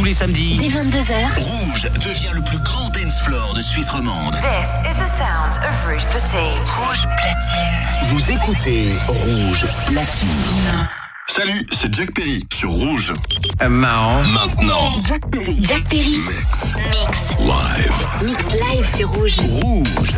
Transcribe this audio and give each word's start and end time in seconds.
tous 0.00 0.06
les 0.06 0.12
samedis. 0.14 0.56
Dès 0.56 0.68
22h. 0.68 1.14
Rouge 1.40 1.82
devient 2.02 2.30
le 2.32 2.40
plus 2.40 2.58
grand 2.60 2.88
dance 2.88 3.20
floor 3.20 3.52
de 3.52 3.60
Suisse 3.60 3.90
romande. 3.90 4.34
This 4.36 4.80
is 4.90 4.98
the 4.98 5.06
sound 5.06 5.58
of 5.58 5.86
Rouge 5.86 6.06
Platine. 6.06 6.58
Rouge 6.64 7.02
Platine. 7.18 8.08
Vous 8.08 8.30
écoutez 8.30 8.92
Rouge 9.08 9.66
Platine. 9.86 10.88
Salut, 11.26 11.66
c'est 11.70 11.94
Jack 11.94 12.14
Perry 12.14 12.46
sur 12.50 12.70
Rouge. 12.70 13.12
Euh, 13.60 13.68
Maintenant. 13.68 14.90
Jack 15.06 15.20
Perry. 15.30 15.58
Jack 15.60 15.88
Perry. 15.90 16.16
Mix. 16.16 16.76
Mix. 16.76 17.30
Live. 17.38 18.06
Mix 18.22 18.54
live 18.54 18.96
sur 18.96 19.10
Rouge. 19.10 19.36
Rouge. 19.38 20.14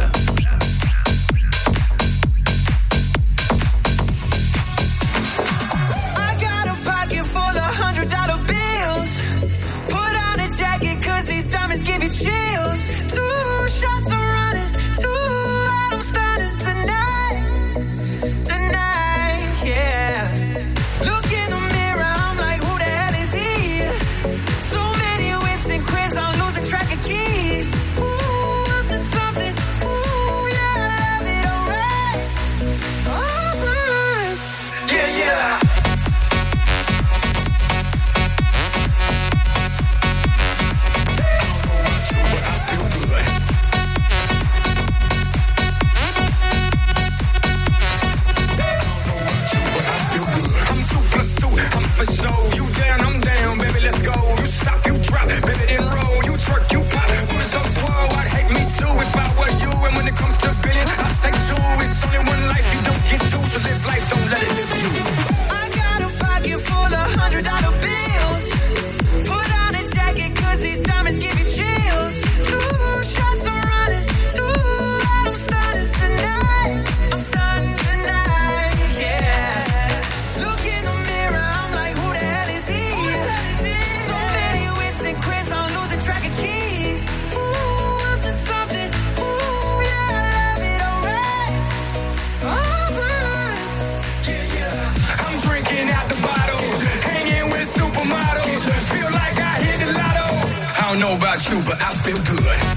but 101.51 101.83
I 101.83 101.91
feel 101.91 102.19
good. 102.23 102.72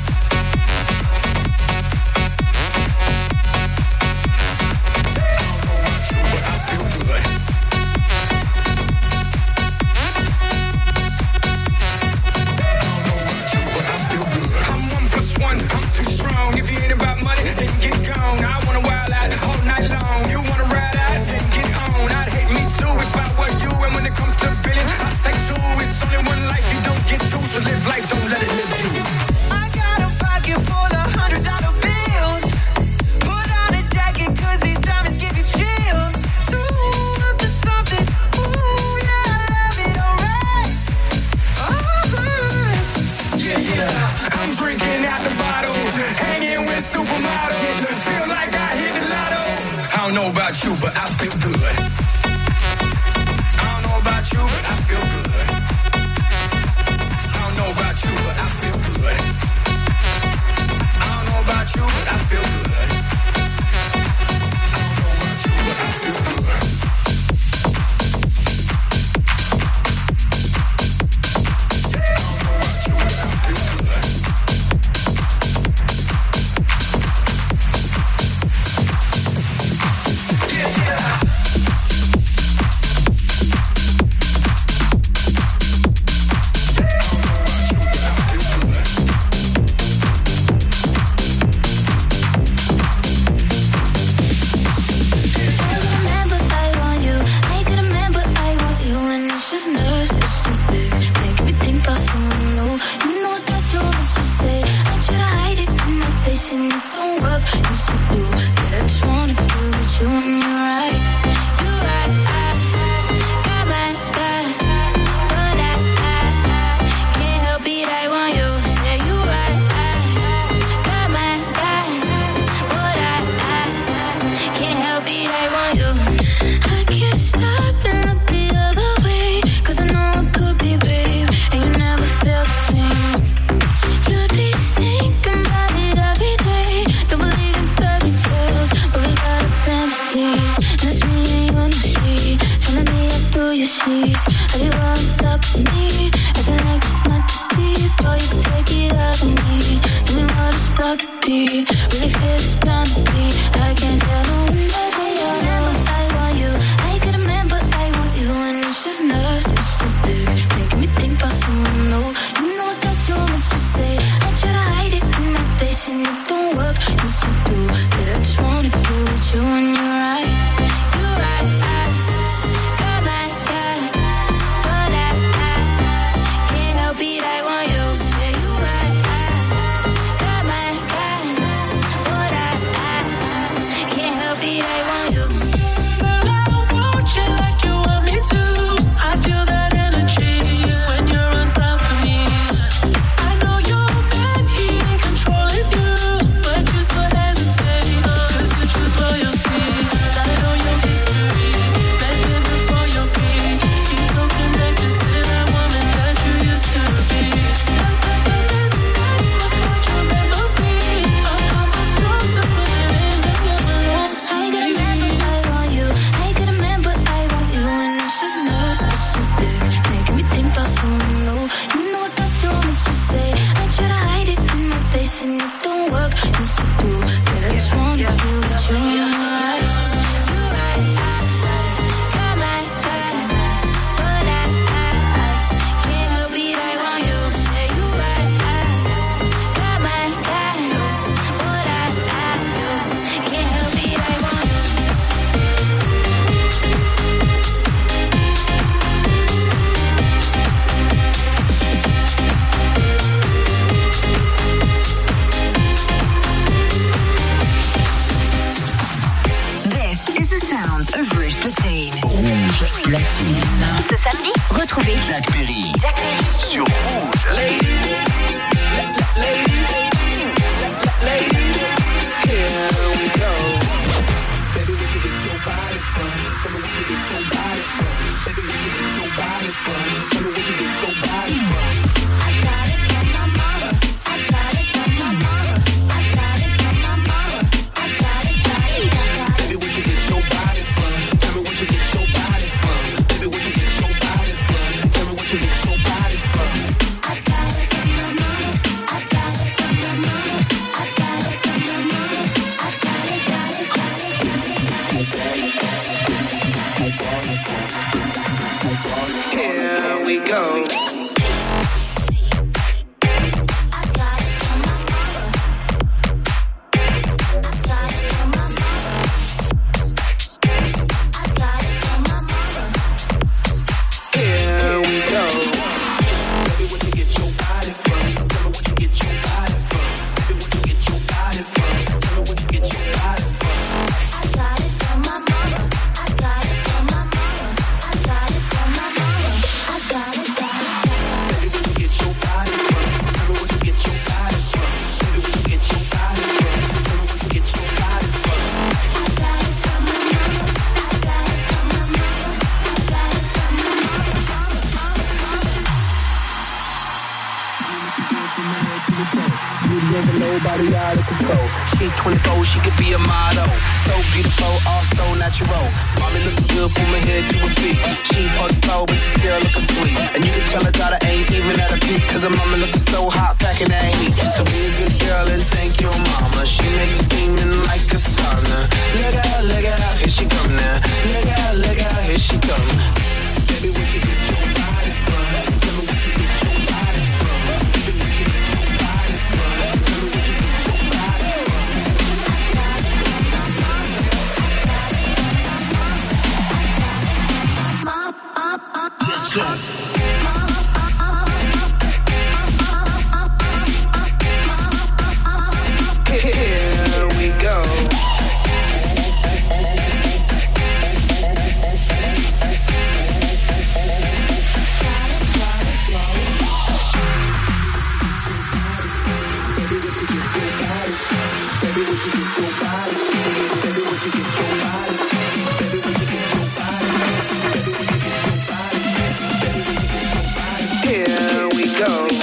Go. 431.77 432.14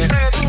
yeah. 0.00 0.39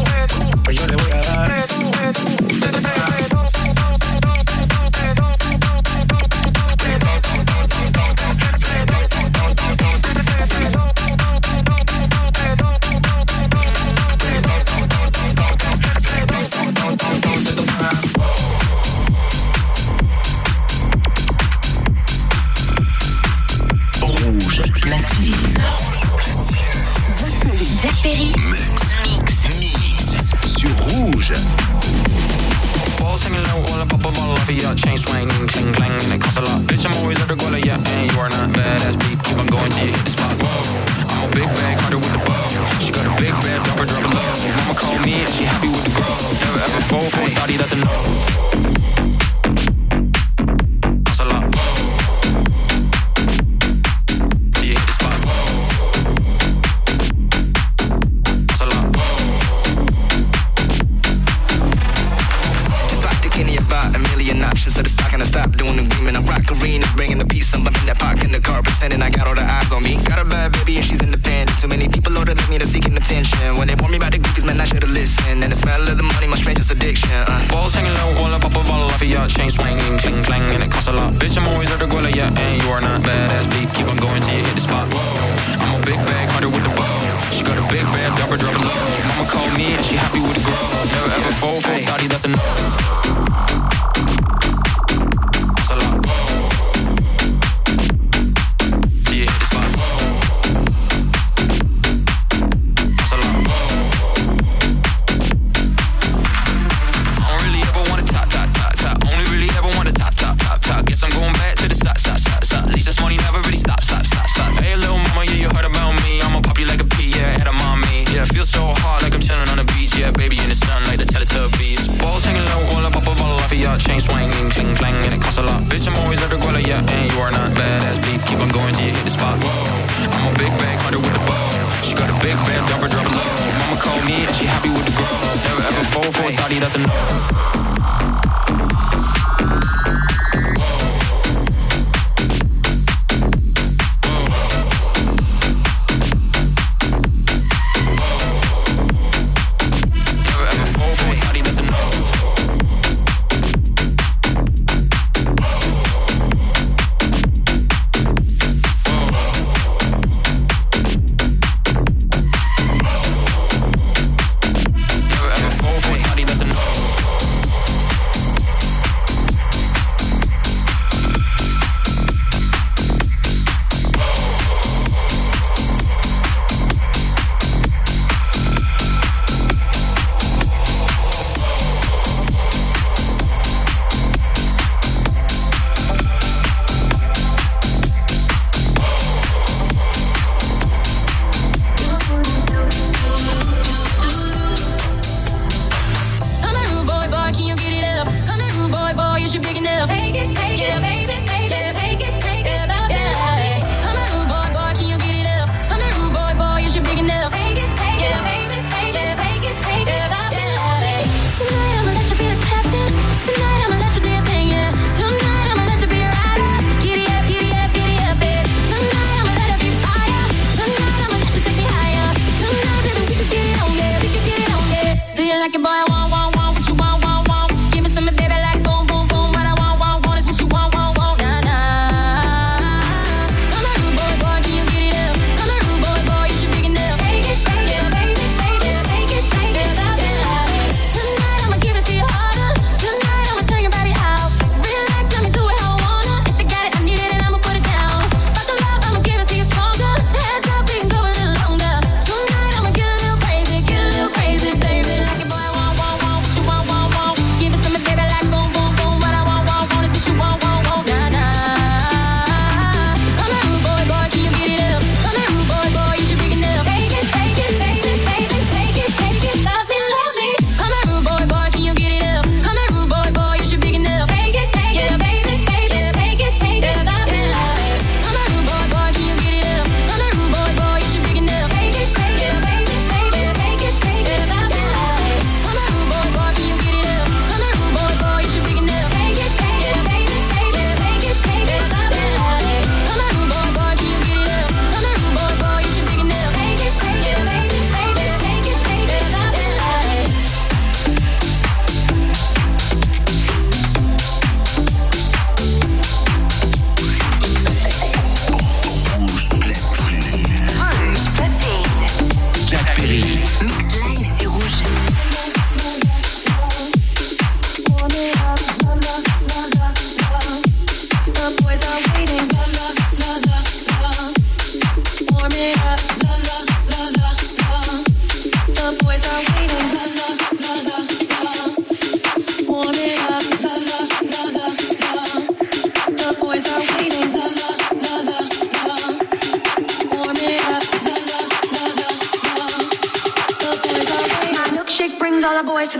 Like 225.41 225.55
it, 225.55 225.63
boy? 225.63 226.00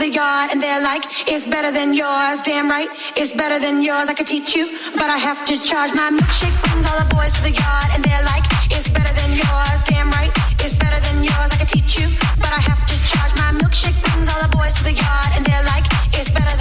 The 0.02 0.10
yard 0.10 0.50
and 0.52 0.60
they're 0.60 0.82
like, 0.82 1.04
it's 1.30 1.46
better 1.46 1.70
than 1.70 1.94
yours. 1.94 2.42
Damn 2.42 2.68
right, 2.68 2.90
it's 3.16 3.32
better 3.32 3.60
than 3.60 3.84
yours. 3.84 4.10
I 4.10 4.16
could 4.16 4.26
teach 4.26 4.56
you, 4.56 4.66
but 4.98 5.10
I 5.16 5.18
have 5.18 5.46
to 5.46 5.62
charge. 5.62 5.94
My 5.94 6.10
milkshake 6.10 6.58
brings 6.66 6.90
all 6.90 6.98
the 6.98 7.10
boys 7.14 7.34
to 7.38 7.42
the 7.44 7.52
yard 7.52 7.90
and 7.94 8.04
they're 8.04 8.26
like, 8.26 8.42
it's 8.74 8.90
better 8.90 9.14
than 9.14 9.30
yours. 9.38 9.80
Damn 9.86 10.10
right, 10.18 10.34
it's 10.58 10.74
better 10.74 11.00
than 11.06 11.24
yours. 11.24 11.54
I 11.54 11.58
could 11.62 11.70
teach 11.70 12.00
you, 12.00 12.08
but 12.42 12.50
I 12.50 12.62
have 12.70 12.82
to 12.90 12.96
charge. 13.10 13.34
My 13.38 13.54
milkshake 13.62 13.98
brings 14.02 14.28
all 14.34 14.42
the 14.42 14.50
boys 14.58 14.74
to 14.82 14.84
the 14.90 14.94
yard 14.98 15.30
and 15.38 15.46
they're 15.46 15.66
like, 15.70 15.86
it's 16.18 16.32
better 16.32 16.56
than 16.58 16.61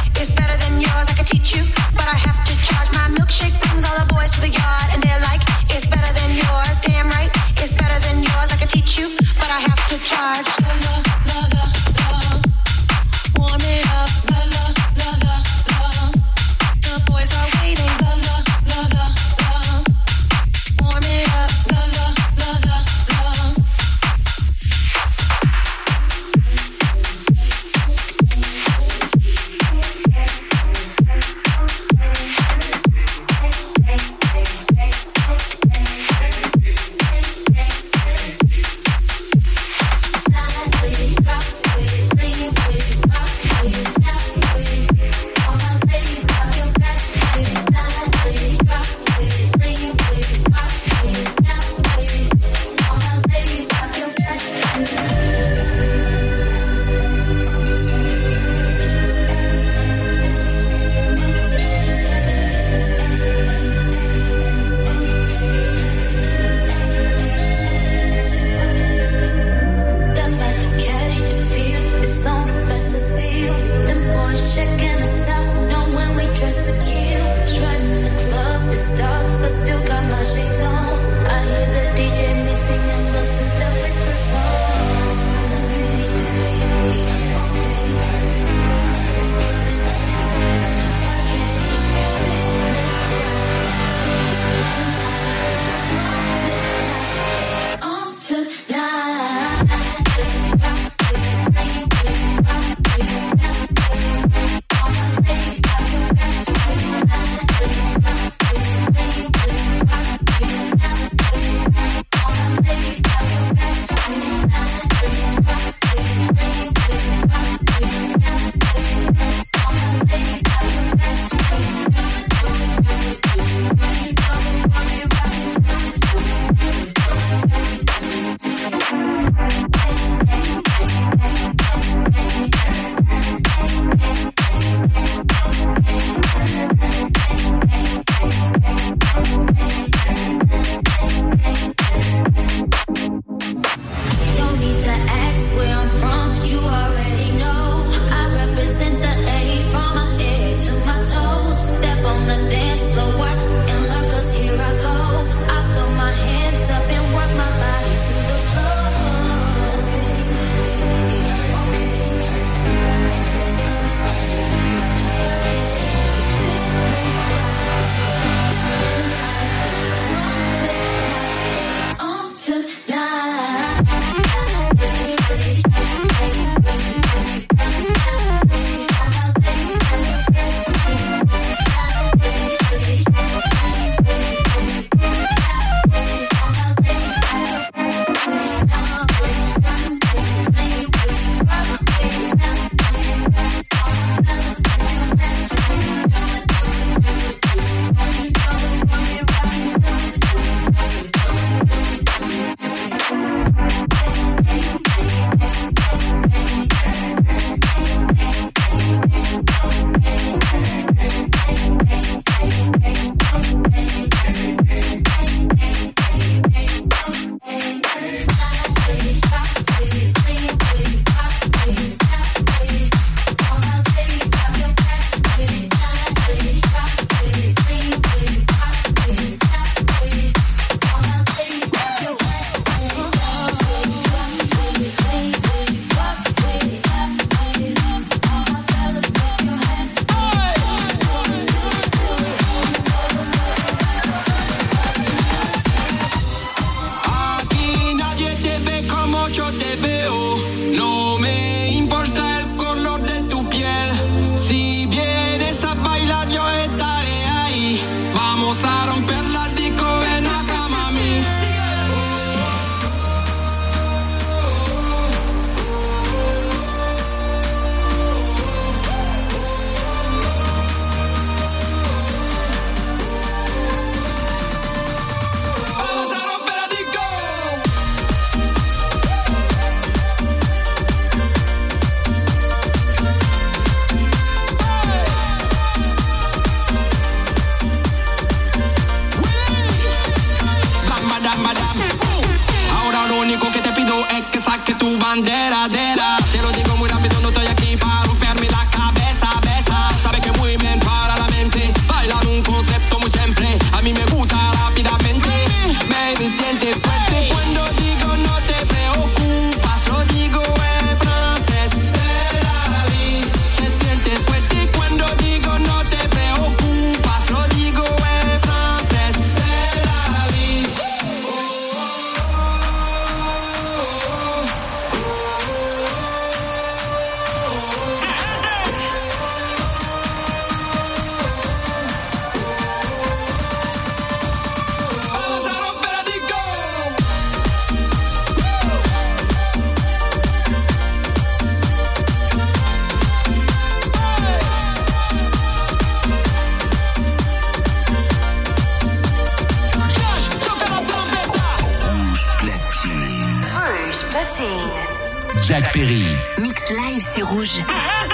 Jack 355.41 355.73
Perry. 355.73 356.05
Mix 356.39 356.69
live, 356.69 357.07
c'est 357.11 357.23
rouge. 357.23 357.59
Ah, 357.67 357.73
ah. 358.09 358.10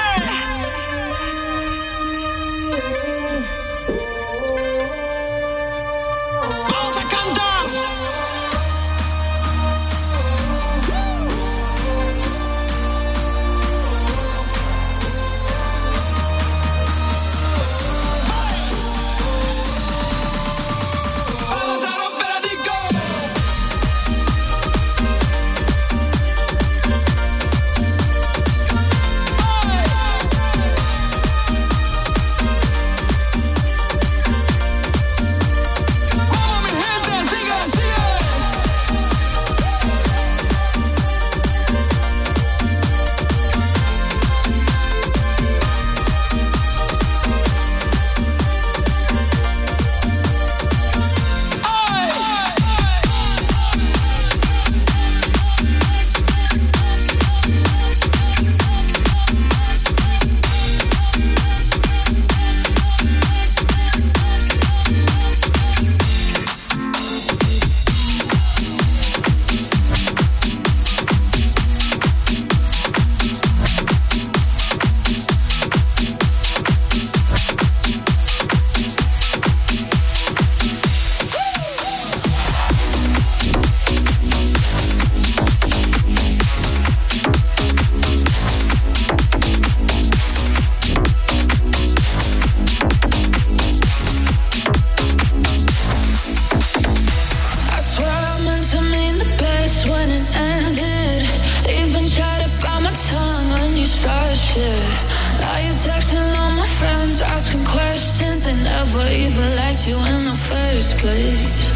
even 109.14 109.56
liked 109.56 109.88
you 109.88 109.98
in 109.98 110.26
the 110.26 110.36
first 110.36 110.98
place. 110.98 111.70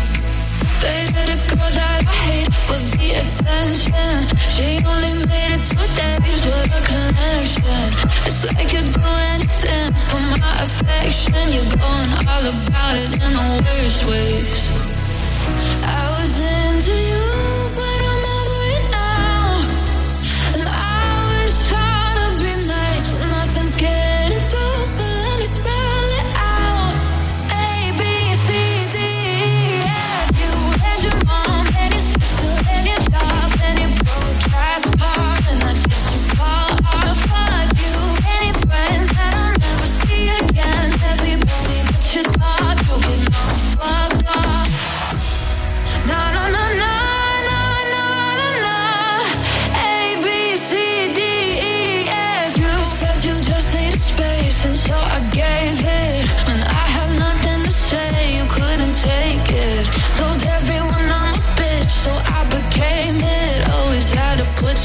Dated 0.81 1.29
a 1.29 1.37
girl 1.47 1.71
that 1.77 2.03
I 2.07 2.13
hate 2.25 2.53
for 2.65 2.79
the 2.91 3.07
attention. 3.21 4.17
She 4.49 4.81
only 4.83 5.13
made 5.29 5.53
it 5.55 5.63
two 5.69 5.87
days 5.99 6.41
with 6.45 6.79
a 6.79 6.81
connection. 6.89 7.87
It's 8.27 8.43
like 8.45 8.71
you'd 8.73 8.89
do 8.91 9.11
anything 9.33 9.93
for 10.09 10.21
my 10.33 10.51
affection. 10.65 11.45
You're 11.53 11.71
going 11.77 12.11
all 12.27 12.45
about 12.51 12.95
it 12.97 13.13
in 13.13 13.31
the 13.37 13.47
worst 13.65 14.01
ways. 14.09 14.71
I 15.83 16.03
was 16.17 16.39
into 16.39 16.91
you. 16.91 17.40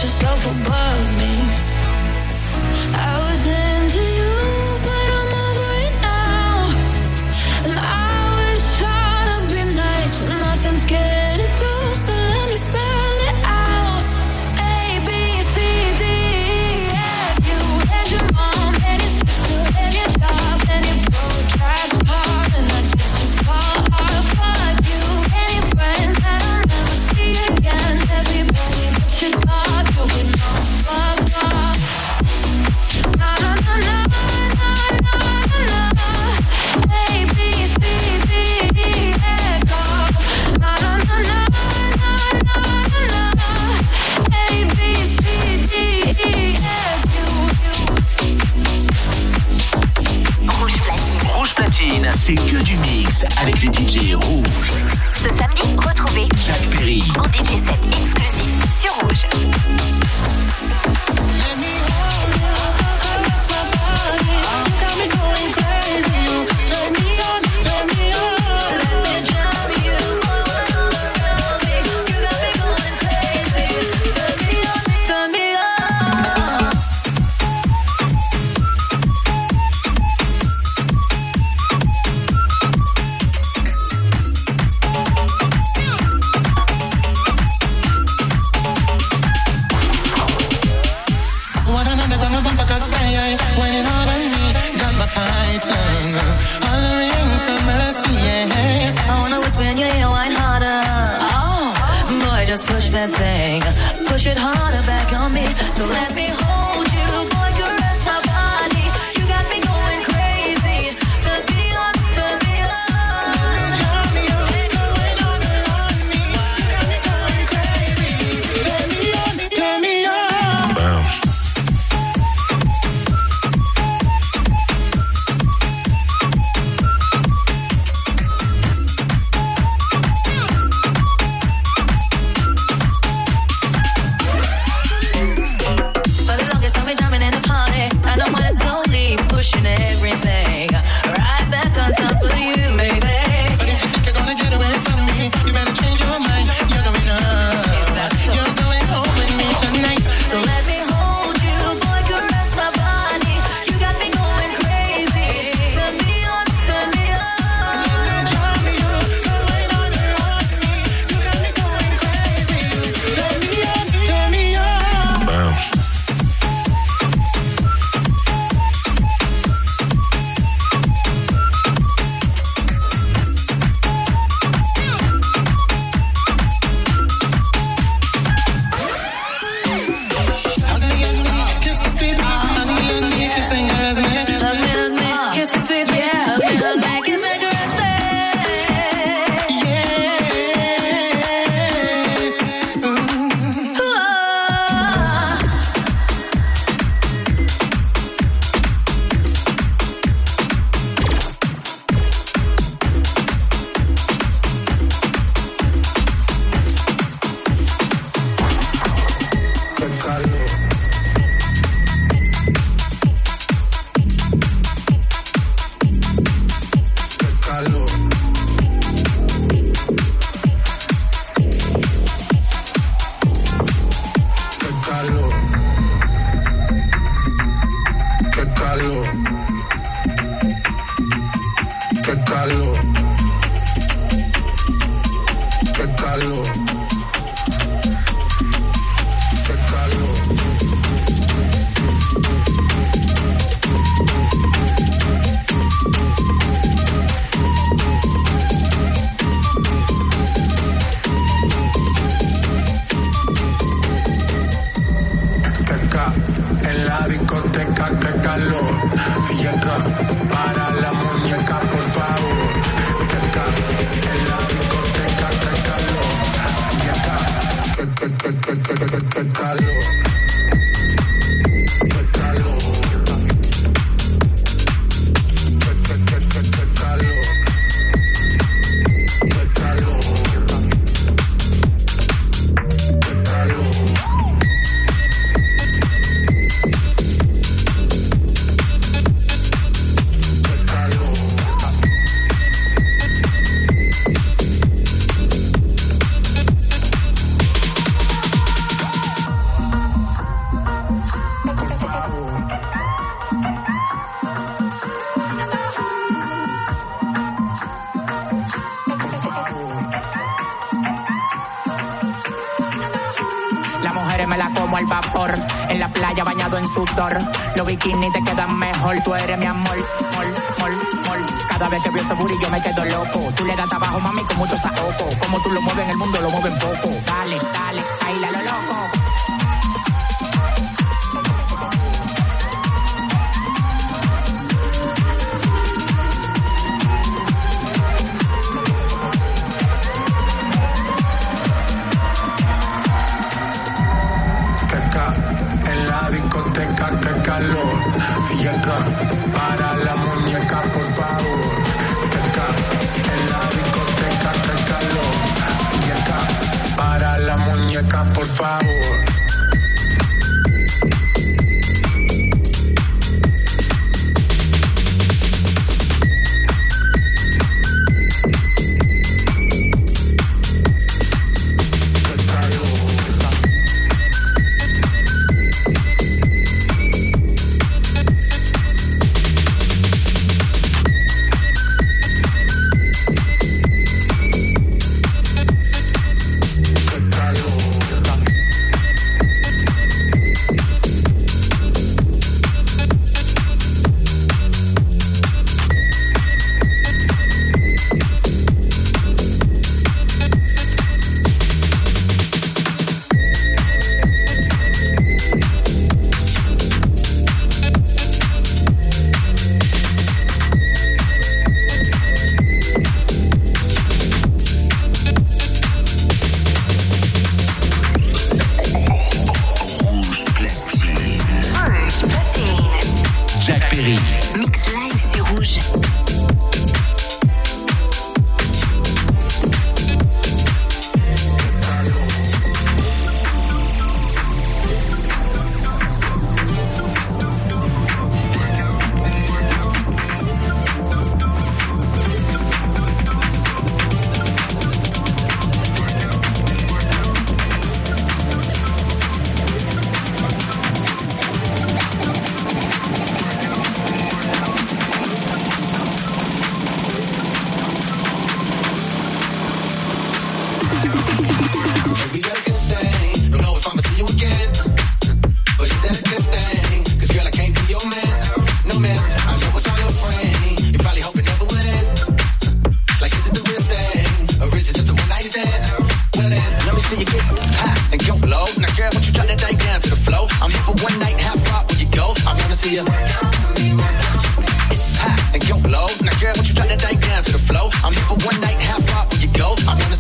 yourself 0.07 0.47
above 0.47 0.86
avec 53.47 53.63
les 53.63 53.86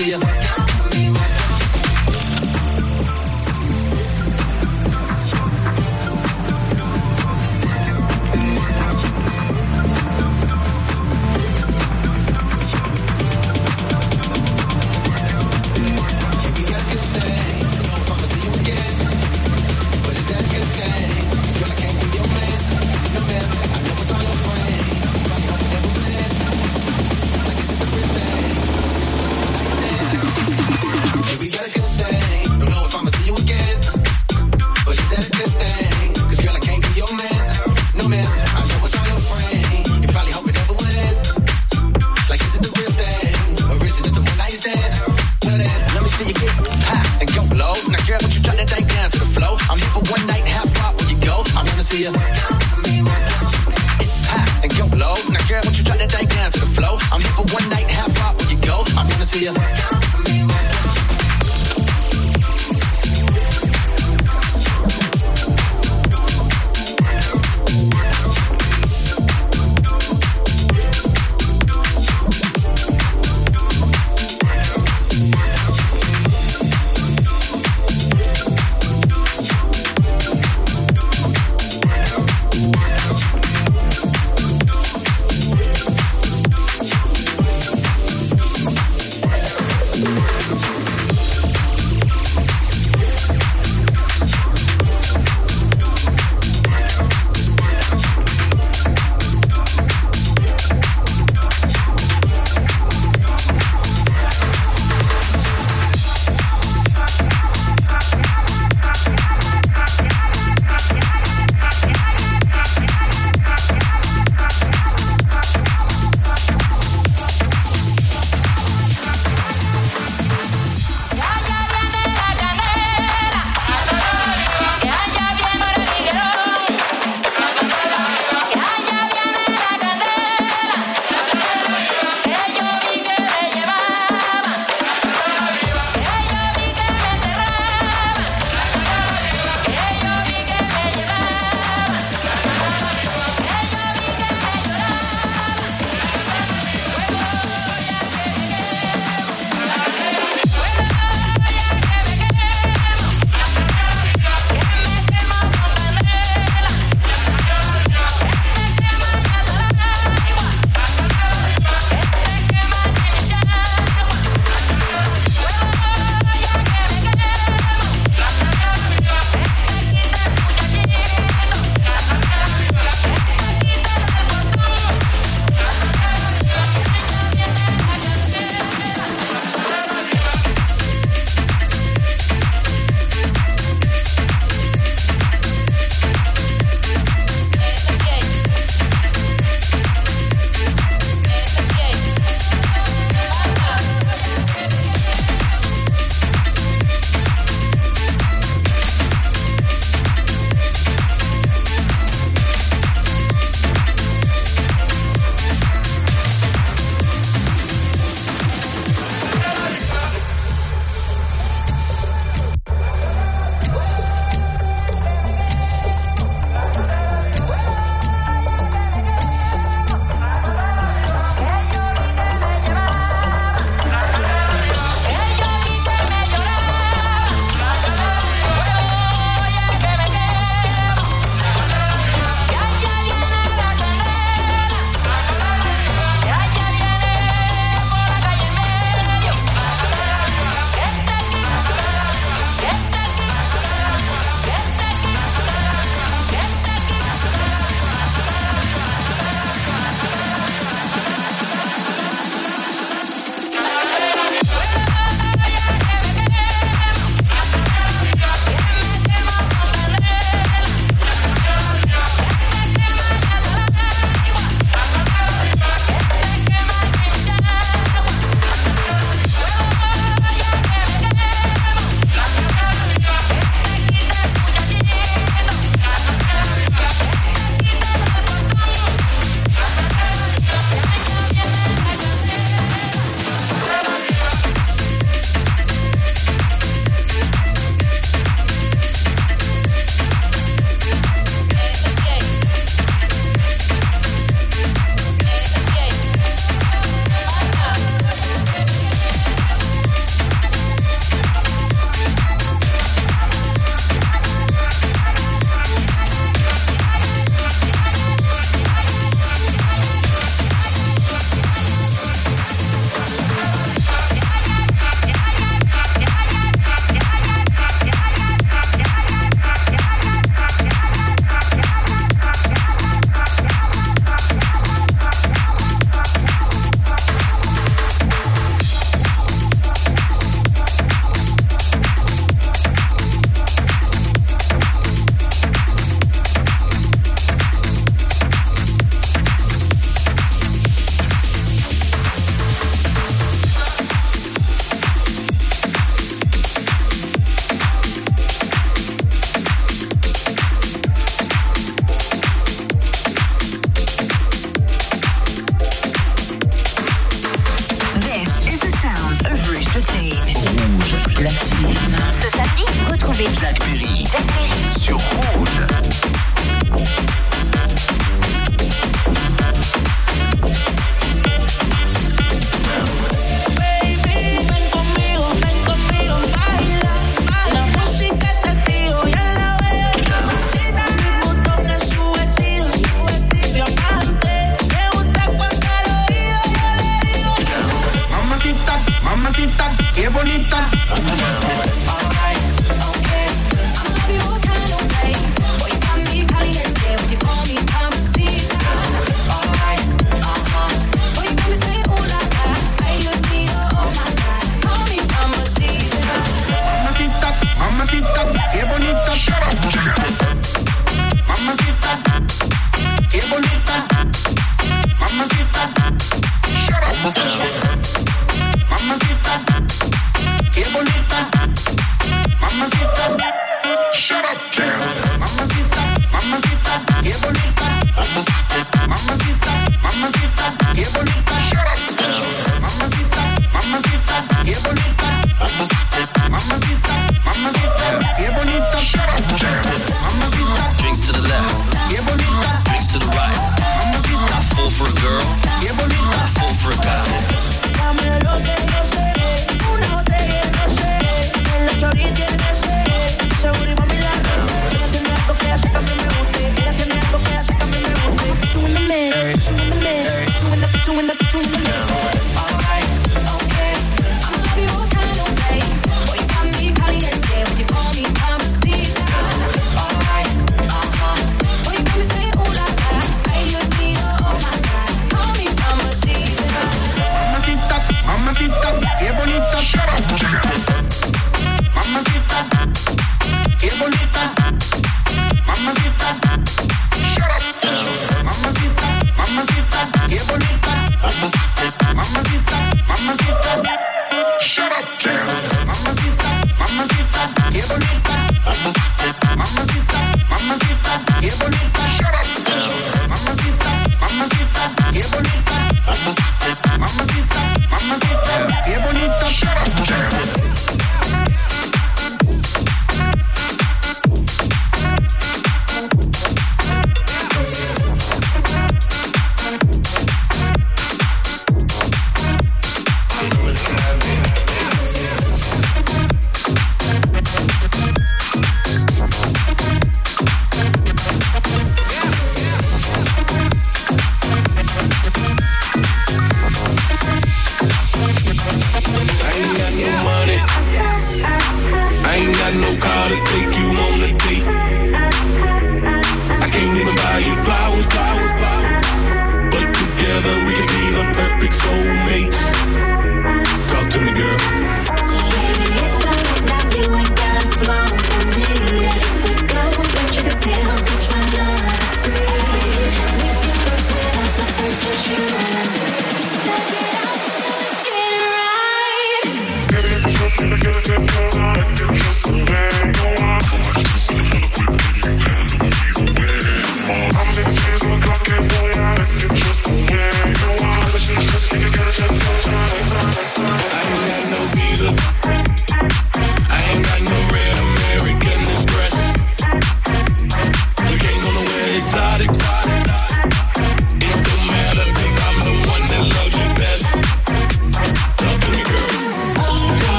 see. 0.00 0.39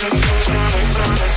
Thank 0.00 1.22
you. 1.22 1.27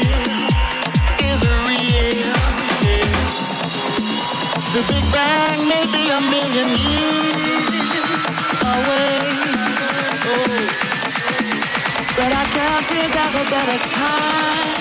Is 1.29 1.41
it 1.41 1.53
real? 1.67 2.33
The 4.73 4.81
Big 4.87 5.05
Bang 5.11 5.67
may 5.67 5.85
be 5.85 6.09
a 6.09 6.19
million 6.21 6.69
years 6.87 8.23
away. 8.73 9.19
Oh. 10.25 10.67
But 12.17 12.31
I 12.33 12.45
can't 12.55 12.85
think 12.85 13.13
of 13.25 13.31
a 13.35 13.45
better 13.49 13.79
time 13.93 14.77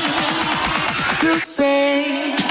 to 1.20 1.38
say. 1.38 2.45